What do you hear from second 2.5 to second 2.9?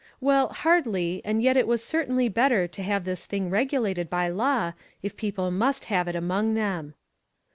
to